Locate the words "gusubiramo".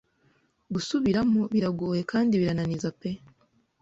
0.73-1.41